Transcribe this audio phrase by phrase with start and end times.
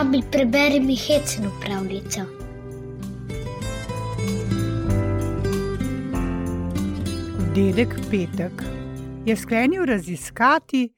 [0.00, 2.20] Babi, preberi mi hecno pravljico.
[7.54, 8.62] Dedek Petek
[9.26, 10.94] je sklenil raziskati,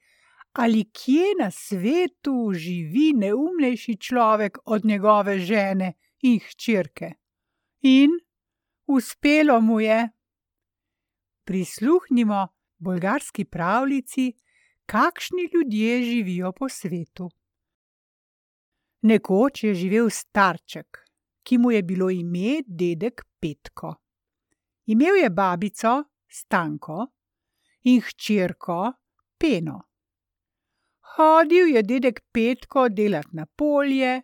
[0.53, 7.11] ali kje na svetu živi neumnejši človek od njegove žene in hčerke.
[7.81, 8.09] In
[8.87, 10.09] uspelo mu je.
[11.43, 14.33] Prisluhnimo bolgarski pravljici,
[14.85, 17.29] kakšni ljudje živijo po svetu.
[19.03, 21.03] Nekoč je živel starček,
[21.43, 23.95] ki mu je bilo ime dedek Petko.
[24.85, 27.07] Imel je babico Stanko
[27.83, 28.93] in hčerko
[29.37, 29.81] Peno.
[31.15, 34.21] Hodil je dedek Petko delat na polje,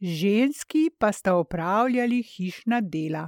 [0.00, 3.24] ženski pa sta opravljali hišna dela.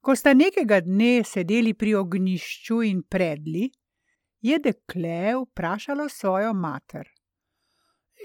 [0.00, 3.66] Ko sta nekega dne sedeli pri ognjišču in predli,
[4.40, 7.10] je dekle vprašalo svojo mater: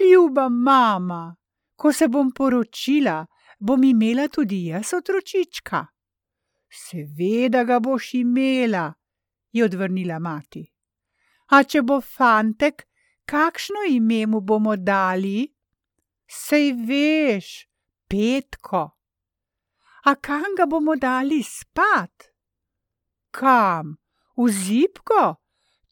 [0.00, 1.34] Ljuba mama,
[1.76, 3.26] ko se bom poročila,
[3.60, 5.84] bom imela tudi jaz otročička.
[6.70, 8.92] Seveda ga boš imela,
[9.52, 10.62] je odvrnila mati.
[11.50, 12.84] A če bo fantek,
[13.24, 15.48] kakšno ime mu bomo dali?
[16.28, 17.48] Sej veš,
[18.08, 18.84] Petko.
[20.04, 22.30] A kam ga bomo dali spat?
[23.30, 23.96] Kam?
[24.36, 25.47] V zipko?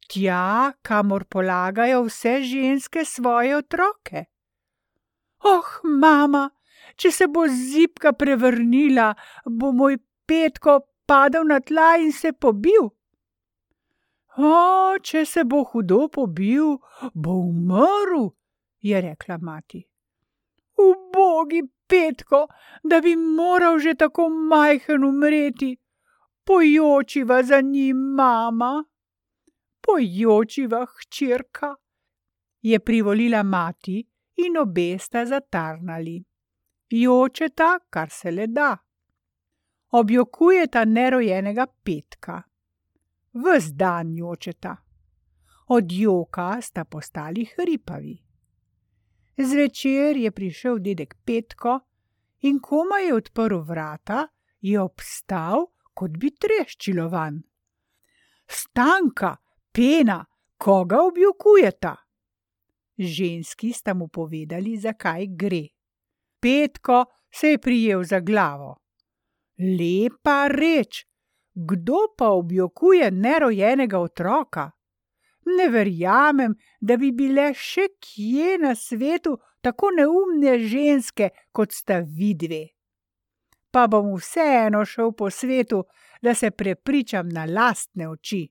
[0.09, 4.25] Tja, kamor polagajo vse ženske svoje otroke.
[5.45, 6.51] Oh, mama,
[6.97, 9.15] če se bo zipka prevrnila,
[9.47, 12.89] bo moj Petko padel na tla in se pobil.
[14.37, 16.75] O, če se bo hudo pobil,
[17.15, 18.27] bo umrl,
[18.83, 19.85] je rekla mati.
[20.83, 22.47] Ubogi Petko,
[22.83, 25.77] da bi moral že tako majhen umreti,
[26.45, 28.85] pojočiva za njim, mama.
[29.87, 31.75] Pojočiva, hčerka,
[32.61, 34.01] je privolila mati
[34.43, 36.19] in obe sta zatarnali.
[36.91, 38.75] Jočeta, kar se le da.
[39.91, 42.43] Objokujeta nerojenega Petka
[43.45, 44.77] ves dan jočeta.
[45.69, 48.17] Od joka sta postali hripavi.
[49.37, 51.81] Zvečer je prišel dedek Petko
[52.41, 54.27] in komaj je odprl vrata,
[54.61, 57.43] je obstal, kot bi treščilo van.
[58.47, 59.37] Stanka,
[59.77, 60.25] pena,
[60.57, 61.97] koga objokujeta?
[62.99, 65.69] Ženski sta mu povedali, zakaj gre.
[66.41, 68.77] Petko se je prijel za glavo.
[69.59, 71.05] Lepa reč,
[71.55, 74.71] kdo pa objokuje nerojenega otroka?
[75.47, 82.65] Ne verjamem, da bi bile še kje na svetu tako neumne ženske, kot sta vidve.
[83.71, 85.85] Pa bom vseeno šel po svetu,
[86.23, 88.47] da se prepričam na lastne oči.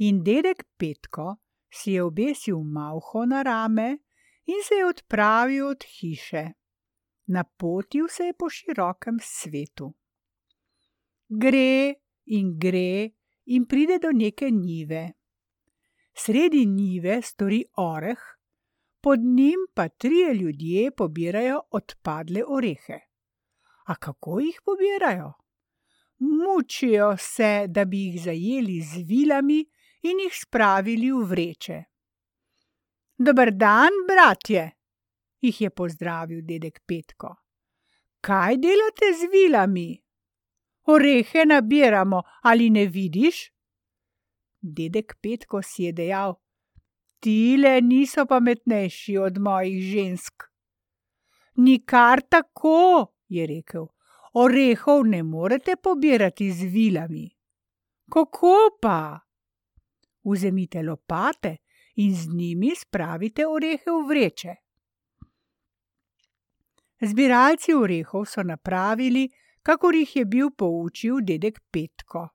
[0.00, 1.36] In dedek Petko
[1.70, 3.88] si je obesil mauho na rame
[4.46, 6.44] in se je odpravil od hiše.
[7.26, 9.94] Napotil se je po širokem svetu
[11.30, 11.94] gre
[12.26, 13.14] in gre
[13.46, 15.12] in pride do neke njive.
[16.14, 18.18] Sredi njive stori oreh,
[19.00, 22.98] pod njim pa trije ljudje pobirajo odpadle orehe.
[23.86, 25.32] A kako jih pobirajo?
[26.18, 29.64] Mučijo se, da bi jih zajeli z vilami
[30.02, 31.78] in jih spravili v vreče.
[33.18, 34.70] Dober dan, bratje,
[35.40, 37.34] jih je pozdravil dedek Petko.
[38.20, 39.90] Kaj delate z vilami?
[40.90, 43.52] orehe nabiramo, ali ne vidiš?
[44.60, 46.34] Dedek Petko si je dejal:
[47.20, 50.44] Tile niso pametnejši od mojih žensk.
[51.56, 53.86] Nikar tako, je rekel,
[54.34, 57.28] orehov ne morete pobirati z vilami.
[58.10, 59.20] Kako pa?
[60.24, 61.56] Vzemite lopate
[61.94, 64.54] in z njimi spravite orehe v vreče.
[67.00, 69.28] Zbiralci orehov so napravili,
[69.62, 72.28] kakor jih je bil poučil dedek Petko.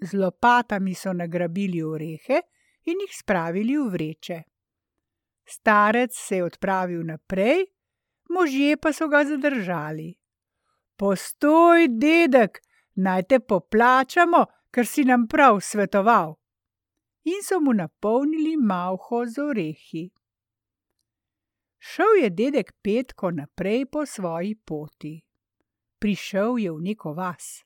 [0.00, 2.42] Z lopatami so nagrabili orehe
[2.84, 4.42] in jih spravili v vreče.
[5.46, 7.64] Starec se je odpravil naprej,
[8.30, 10.14] možje pa so ga zadržali.
[10.96, 12.60] Postoj, dedek,
[12.96, 16.36] naj te poplačamo, ker si nam prav svetoval.
[17.26, 20.04] In so mu napolnili malho z orehi.
[21.78, 25.26] Šel je dedek Petko naprej po svoji poti
[25.98, 27.64] prišel je v neko vas.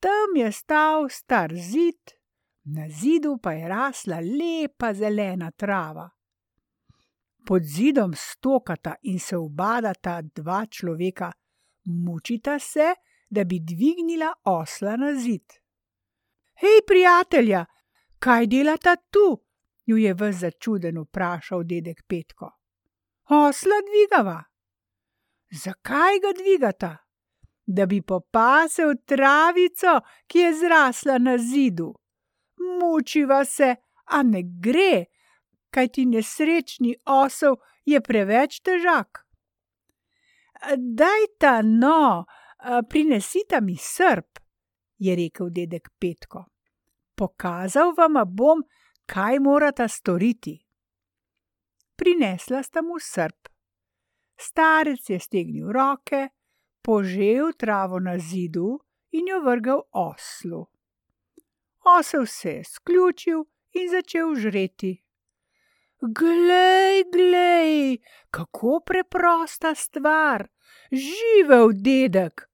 [0.00, 2.18] Tam je stal star zid,
[2.64, 6.10] na zidu pa je rasla lepa zelena trava.
[7.46, 11.30] Pod zidom stokata in se obadata dva človeka,
[11.84, 12.94] mučita se,
[13.30, 15.54] da bi dvignila osla na zid.
[16.58, 17.64] Hej, prijatelja,
[18.18, 19.46] kaj delata tu?
[19.86, 22.50] ju je v začuden vprašal dedek Petko.
[23.30, 24.44] Osla dvigava.
[25.50, 26.96] Zakaj ga dvigata?
[27.66, 31.94] Da bi popasel travico, ki je zrasla na zidu.
[32.80, 33.74] Mučiva se,
[34.04, 35.04] a ne gre,
[35.70, 39.26] kaj ti nesrečni osel je preveč težak.
[40.76, 42.24] Daj ta no,
[42.88, 44.38] prinesita mi srp,
[44.98, 46.44] je rekel dedek Petko.
[47.16, 48.62] Pokazal vam bom,
[49.06, 50.58] kaj morata storiti.
[51.96, 53.48] Prinesla sta mu srp.
[54.36, 56.28] Starec je stegnil roke,
[56.82, 58.78] požel travo na zidu
[59.10, 60.66] in jo vrgel oslu.
[61.98, 64.92] Osel se je sključil in začel žreti.
[66.00, 67.98] Glej, glej,
[68.30, 70.48] kako preprosta stvar,
[70.92, 72.44] živel dedek,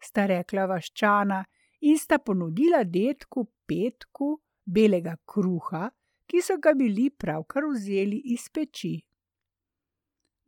[0.00, 1.44] sta rekla vaščana
[1.80, 5.88] in sta ponudila dedku petku belega kruha,
[6.28, 8.96] ki so ga bili pravkar vzeli iz peči.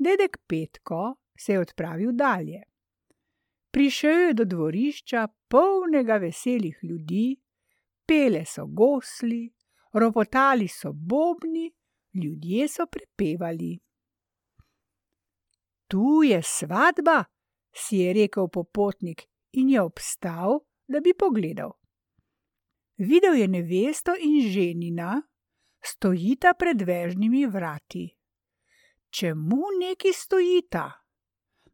[0.00, 2.62] Dedek Petko se je odpravil dalje.
[3.70, 7.36] Prišel je do dvorišča, polnega veselih ljudi,
[8.06, 9.44] pele so gosli,
[9.92, 11.70] ropotali so bobni,
[12.14, 13.78] ljudje so prepevali.
[15.86, 17.24] Tu je svatba,
[17.72, 19.22] si je rekel popotnik
[19.52, 21.72] in je obstal, da bi pogledal.
[22.96, 25.22] Videl je nevesto in ženina,
[25.82, 28.16] stojita pred vežnimi vrati.
[29.10, 30.92] Čemu neki stojita?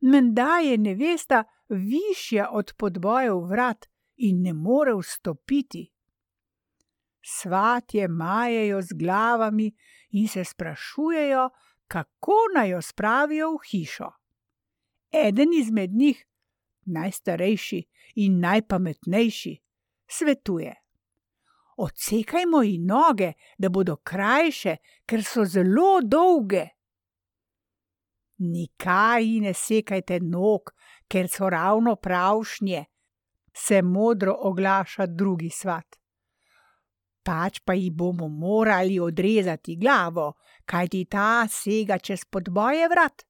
[0.00, 5.90] Menda je nevesta višja od podbojev vrat in ne more vstopiti.
[7.22, 9.72] Svatje majejo z glavami
[10.10, 11.50] in se sprašujejo,
[11.88, 14.10] kako naj jo spravijo v hišo.
[15.12, 16.26] Eden izmed njih,
[16.84, 17.82] najstarejši
[18.16, 19.54] in najpametnejši,
[20.06, 20.74] svetuje:
[21.76, 24.76] Odsekajmo ji noge, da bodo krajše,
[25.06, 26.64] ker so zelo dolge.
[28.38, 30.72] Nikaj ji ne sekajte nog,
[31.08, 32.84] ker so ravno pravšnje,
[33.52, 35.96] se modro oglaša drugi svat
[37.26, 43.26] pač pa ji bomo morali odrezati glavo, kajti ta sega čez podboje vrat.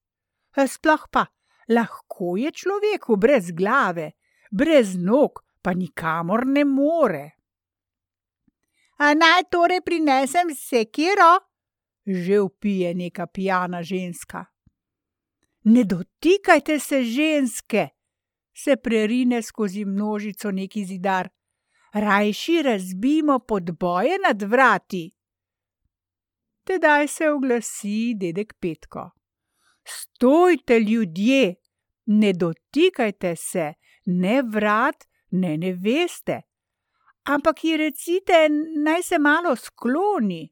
[0.56, 1.24] Sploh pa,
[1.72, 4.12] lahko je človeku brez glave,
[4.50, 7.30] brez nog pa nikamor ne more.
[8.98, 11.38] A naj torej prinesem sekiro?
[12.06, 14.44] Že upije neka pijana ženska.
[15.64, 17.88] Ne dotikajte se ženske,
[18.54, 21.28] se prerine skozi množico neki zidar
[22.00, 25.10] rajši razbimo podboje nad vrati.
[26.64, 29.10] Tedaj se oglasi dedek Petko.
[29.84, 31.54] Stojte, ljudje,
[32.06, 33.72] ne dotikajte se,
[34.06, 36.40] ne vrat, ne ne veste,
[37.26, 38.46] ampak ji recite,
[38.84, 40.44] naj se malo skloni.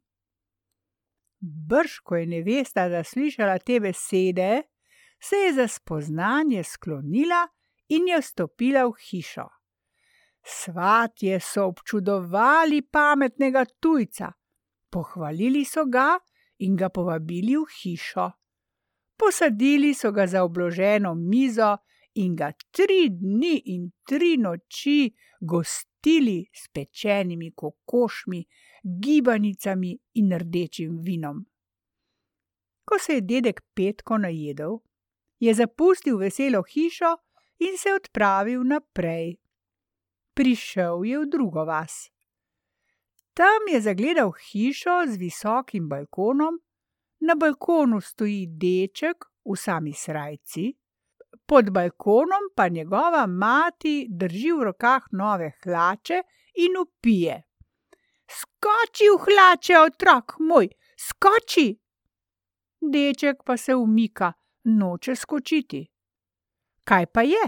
[1.40, 4.62] Brž, ko je nevesta zaslišala te besede,
[5.20, 7.46] se je za spoznanje sklonila
[7.88, 9.48] in je vstopila v hišo.
[10.44, 14.32] Svatje so občudovali pametnega tujca,
[14.90, 16.18] pohvalili so ga
[16.58, 18.30] in ga povabili v hišo.
[19.16, 21.76] Posadili so ga za obloženo mizo
[22.14, 28.44] in ga tri dni in tri noči gostili s pečenimi kokošmi,
[28.83, 31.44] gibanicami in rdečim vinom.
[32.85, 34.78] Ko se je dedek Petko najedel,
[35.40, 37.16] je zapustil veselo hišo
[37.59, 39.37] in se odpravil naprej
[40.35, 42.11] prišel je v drugo vas.
[43.35, 46.59] Tam je zagledal hišo z visokim balkonom,
[47.21, 50.75] na balkonu stoji deček v sami srajci,
[51.47, 56.23] pod balkonom pa njegova mati drži v rokah nove hlače
[56.55, 57.43] in upije:
[58.31, 61.76] Skoči v hlače, otrok moj, skoči!
[62.93, 64.33] Deček pa se umika,
[64.64, 65.87] noče skočiti.
[66.85, 67.45] Kaj pa je?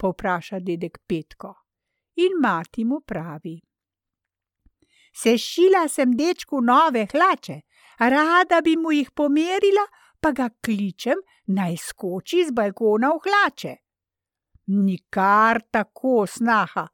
[0.00, 1.54] povpraša dedek Petko
[2.16, 3.60] in mati mu pravi:
[5.12, 7.60] Sešila sem dečku nove hlače,
[7.98, 9.84] rada bi mu jih pomerila,
[10.20, 11.18] pa ga kličem
[11.56, 13.74] naj skoči z balkona v hlače.
[14.70, 16.86] Nikar tako, snaha,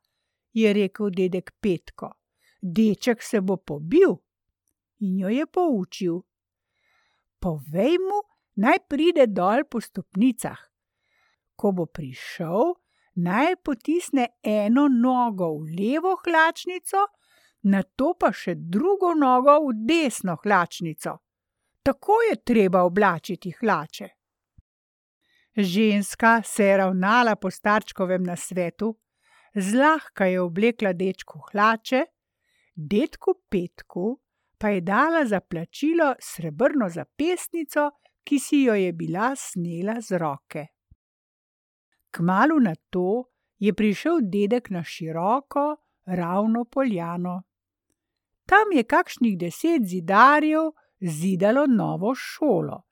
[0.52, 2.12] je rekel dedek Petko.
[2.62, 4.16] Deček se bo pobil
[5.00, 6.22] in jo je poučil.
[7.38, 8.22] Povej mu,
[8.56, 10.58] naj pride dol po stopnicah.
[11.56, 12.74] Ko bo prišel,
[13.20, 17.04] naj potisne eno nogo v levo hlačnico,
[17.68, 21.18] na to pa še drugo nogo v desno hlačnico.
[21.86, 24.08] Tako je treba oblačiti hlače.
[25.56, 28.96] Ženska se je ravnala po starčkovem nasvetu,
[29.54, 32.00] zlahka je oblekla dečku hlače,
[32.74, 34.20] detku petku
[34.58, 37.90] pa je dala za plačilo srebrno zapestnico,
[38.24, 40.66] ki si jo je bila snela z roke.
[42.10, 43.24] Kmalu na to
[43.58, 45.76] je prišel dedek na široko,
[46.06, 47.42] ravno poljano.
[48.46, 52.82] Tam je kakšnih deset zidarjev zidalo novo šolo.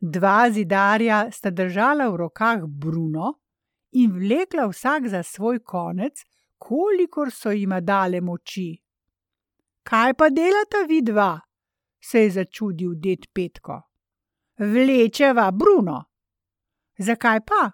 [0.00, 3.34] Dva zidarja sta držala v rokah Bruno
[3.92, 6.22] in vlekla vsak za svoj konec,
[6.58, 8.78] kolikor so jima dale moči.
[9.82, 11.40] Kaj pa delata vi dva?
[12.00, 13.82] se je začudil ded Petko.
[14.58, 16.04] Vlečeva Bruno.
[16.98, 17.70] Zakaj pa?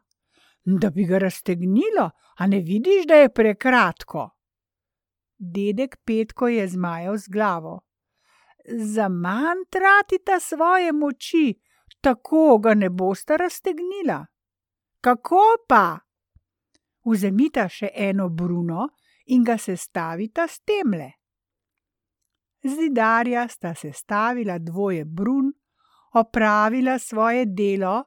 [0.65, 4.31] Da bi ga raztegnilo, a ne vidiš, da je prekratko?
[5.39, 7.81] Dedek Petko je zmajal z glavo.
[8.65, 11.61] Za manj tratita svoje moči,
[12.01, 14.27] tako ga ne bosta raztegnila.
[15.01, 15.99] Kako pa?
[17.05, 18.89] Vzemita še eno Bruno
[19.27, 21.11] in ga sestavita s temle.
[22.65, 25.53] Zidarja sta sestavila dvoje brun,
[26.15, 28.05] opravila svoje delo,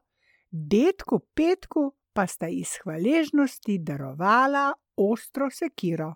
[0.49, 6.15] detku Petku pa sta iz hvaležnosti darovala ostro sekiro.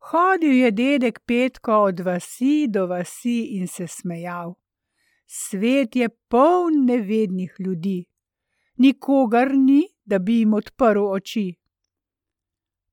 [0.00, 4.54] Hodil je dedek Petko od vasi do vasi in se smejal.
[5.26, 8.06] Svet je poln nevednih ljudi,
[8.76, 11.54] nikogar ni, da bi jim odprl oči.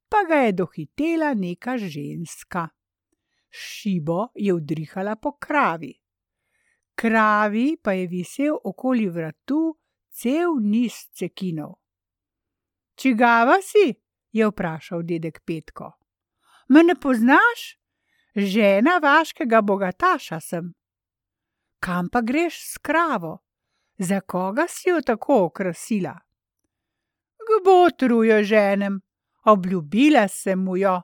[0.10, 2.68] Pa ga je dohitela neka ženska.
[3.50, 5.94] Šibo je vdrihala po kravi.
[6.96, 9.78] Kravi pa je visel okoli vratu
[10.10, 11.80] cel niz cekinov.
[12.96, 13.94] Čigava si?
[14.32, 16.07] je vprašal dedek Petko.
[16.68, 17.78] Me ne poznaš?
[18.36, 20.74] Žena vaškega bogataša sem.
[21.80, 23.38] Kam pa greš s kravo?
[23.98, 26.14] Za koga si jo tako okrasila?
[27.38, 29.00] K botru jo ženem,
[29.46, 31.02] obljubila sem mu jo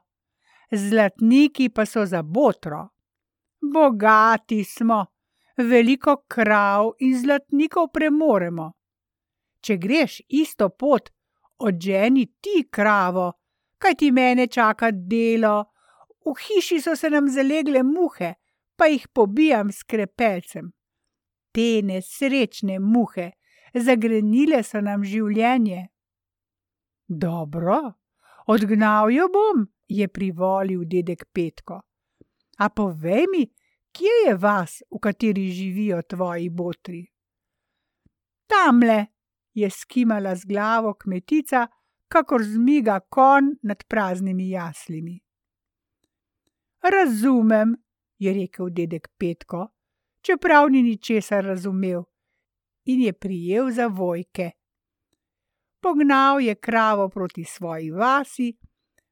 [0.75, 2.88] zlatniki pa so za botro.
[3.74, 5.05] Bogati smo,
[5.58, 8.72] veliko krav in zlatnikov premoremo.
[9.62, 11.10] Če greš isto pot,
[11.58, 13.32] odženi ti kravo,
[13.84, 15.58] kaj ti mene čaka delo.
[16.25, 18.34] V hiši so se nam zalegle muhe,
[18.80, 20.72] pa jih pobijam s krepelcem.
[21.52, 23.34] Te nesrečne muhe,
[23.75, 25.90] zagrenile so nam življenje.
[27.08, 27.82] Dobro,
[28.48, 31.82] odgnal jo bom, je privolil dedek Petko.
[32.63, 33.44] A povej mi,
[33.92, 37.04] kje je vas, v kateri živijo tvoji botri?
[38.48, 39.06] Tamle,
[39.54, 41.68] je skimala z glavo kmetica,
[42.13, 45.20] kakor zmiga kon nad praznimi jaslimi.
[46.84, 47.75] Razumem,
[48.20, 49.67] je rekel dedek Petko,
[50.22, 52.03] čeprav ni ničesar razumel,
[52.86, 54.51] in je prijel za vojke.
[55.82, 58.53] Pognal je kravo proti svoji vasi,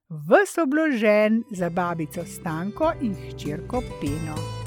[0.10, 4.61] vse obložen za babico Stanko in hčerko Peno.